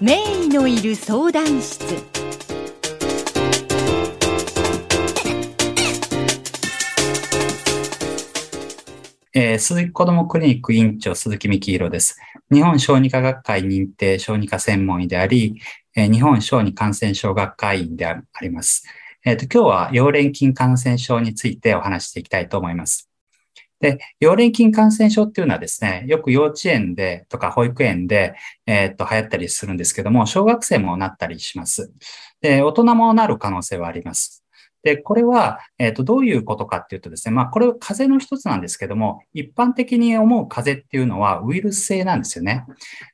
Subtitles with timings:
[0.00, 2.16] 名医のいる相談室
[9.38, 12.18] えー、鈴木子どもクリニック院長鈴木幹弘です。
[12.50, 15.60] 日本小児科学会認定小児科専門医であり、
[15.94, 18.86] えー、日本小児感染症学会員であります。
[19.26, 23.10] えっ、ー、と、今日は溶連菌感染症についてお話していきたいと思います。
[23.80, 28.34] で、溶連菌感染症っていうのはですね、よく幼稚園でとか保育園で、
[28.66, 31.92] えっ、と、流行ったりするんですけども、小学生もなったりします。
[32.40, 34.42] で、大人もなる可能性はあります。
[34.86, 42.64] で、これは、えっ、と、どういうことかっていうとですね、まあ、これは風邪の一つなんですけども、一般的に思う風邪っていうのはウイルス性なんですよね。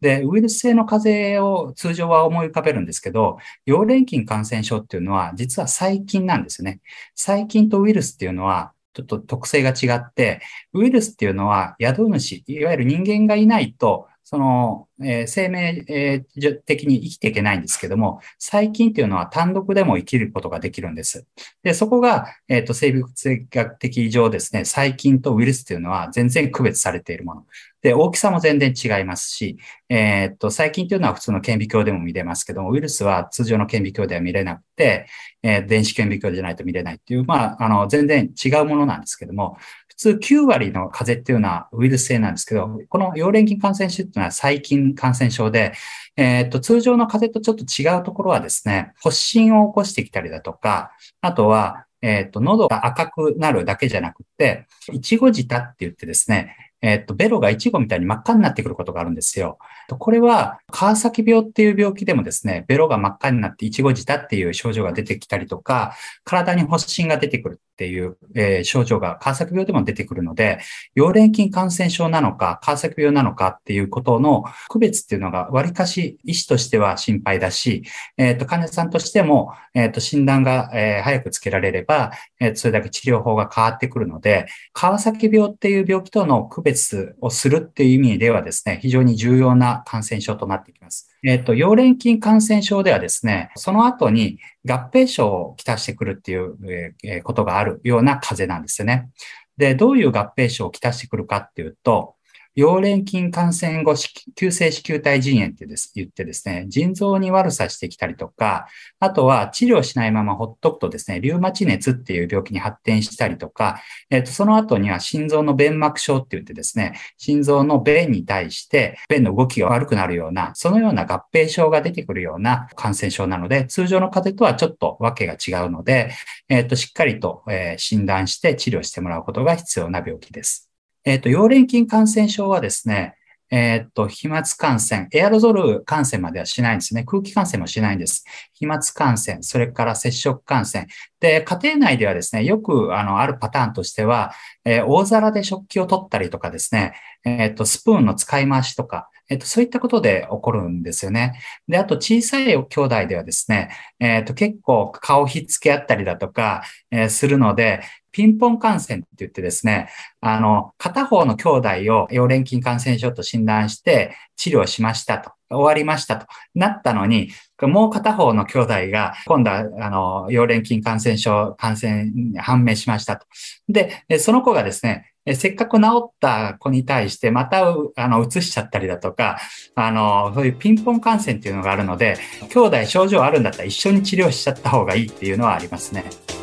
[0.00, 6.80] で、ウイルス性の風邪を通常は思い浮かべるんですけど、溶連菌感染症っていうのは実は細菌なんですよね。
[7.16, 10.40] 細菌とウイルスっていうのはちょっと特性が違って、
[10.72, 21.24] ウイルスっていうのは宿主、いわゆる人間がいないとその、えー、生命、えー、的に生きていけないんですけども、細菌っていうのは単独でも生きることができるんです。
[21.62, 23.06] で、そこが、えっ、ー、と、生物
[23.48, 27.46] 学的上ですね、細菌とウイルスっていうのは全然区別されているもの。
[27.82, 35.06] で、大きさも全然違いますし、えっと、細菌というのは普通の顕微鏡でも見れますけども、ウイルスは通常の顕微鏡では見れなくて、
[35.44, 39.56] え電子顕微鏡じゃないと見れないっていう、まあ、あの、全然違うものなんですけども、
[39.96, 45.72] 普通9割の風邪っていうのはウイルス性なんですけど、この溶連菌感染症っていうのは細菌感染症で、
[46.16, 59.58] えっ、と、通常の風邪とちょっと違うところはですね、発疹を起こしてきたりだとか、あとは、えっ、と、喉が赤くなるだけじゃなくて、いちご舌って言ってですね、えっと、ベロがイチゴみたいに真っ赤になってくることがあるんですよ。
[59.98, 70.60] これは、川崎病っていう病気でもですね、ベロが真っ赤になってイチゴ舌っていう症状が出てきたりとか、体に発疹が出てくるっていう、えー、症状が川崎病でも出てくるので、
[70.96, 77.84] 溶連菌感染症なのか、川崎病なのかっていうことの区別っていうのが割かし医師としては心配だし、
[78.16, 91.08] えっ、ー、と、患者さんとしても、えっ、ー、と、診断が、え、早くつけられれば、え、それだけ治療法が変わってくるので、川崎病っていう病気との区別別をするっていう意味ではですね、非常に重要な感染症となってきます。
[91.22, 96.56] えっ、と、溶連菌感染症ではですね、その後に合併症をきたしてくるっていう、
[97.04, 99.08] えことがあるような風邪なんですよね。
[99.56, 102.15] で、どういう合併症をきたしてくるかっていうと、
[102.56, 103.94] 溶連菌感染後、
[104.34, 108.66] 急性子宮体腎炎って言ってですね、腎臓に悪さしてきたりとか、
[108.98, 126.10] あとは治療しないままほっとくとですね、リュウマチ熱っていう病気に発展したりとか、えっ、と、その後には心臓の弁膜症って言ってですね、心臓の弁に対して弁の動きが悪くなるような、そのような合併症が出てくるような感染症なので、通常の風邪とはちょっとわけが違うので、
[126.48, 130.70] えっ、と、しっかりと、え診断して治療してもらうことが必要な病気です。
[131.06, 133.14] えっ、ー、と、溶連菌感染症はですね、
[133.48, 137.04] えっ、と、飛沫感染、エアロゾル感染まではしないんですね。
[137.04, 138.24] 空気感染もしないんです。
[138.54, 140.88] 飛沫感染、それから接触感染。
[141.20, 144.32] で、家庭内ではですね、よく、あの、あるパターンとしては、
[144.64, 146.94] えー、大皿で食器を取ったりとかですね、
[147.24, 151.40] えっ、と、スプーンの使い回しとか、えっと、そういったことで起こるんですよね。
[151.68, 157.82] で、あと小さい兄弟ではですね、えっと、結構顔ひっつけ合ったりだとか、えー、するので、
[158.16, 159.90] ピンポン感染って言ってですね、
[160.22, 165.32] あの、片方の兄弟を溶連菌感染症と診断して治療しましたと。
[165.50, 167.28] 終わりましたとなったのに、
[167.60, 173.26] もう片方の兄弟が、今度は、あの、溶連菌感染症、感染判明しましたと。
[173.68, 179.38] で、その子がですね、せっかく治った子に対してまたあの移しちゃったりだとか、
[179.74, 182.16] あの、そういうピンポン感染っていうのがあるので、
[182.48, 186.35] 兄弟症状あるんだったら一緒に治療しちゃった方がいいっていうのはありますね。